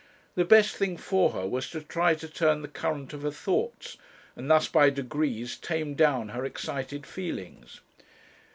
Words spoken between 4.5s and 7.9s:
by degrees tame down her excited feelings.